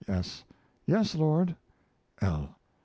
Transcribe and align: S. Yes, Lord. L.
S. 0.07 0.43
Yes, 0.87 1.13
Lord. 1.13 1.55
L. 2.23 2.55